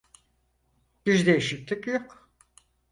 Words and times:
Bir 1.05 1.25
değişiklik 1.25 1.87
yok. 1.87 2.29